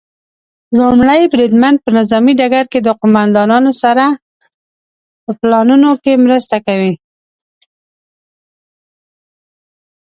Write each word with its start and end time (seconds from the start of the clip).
لومړی 0.79 1.21
بریدمن 1.33 1.73
په 1.83 1.89
نظامي 1.97 2.33
ډګر 2.39 2.65
کې 2.71 2.79
د 2.83 2.89
قوماندانانو 2.99 3.71
سره 3.81 4.05
په 5.23 5.31
پلانونو 5.39 5.89
کې 6.03 6.13
مرسته 6.25 6.55
کوي. 6.65 6.93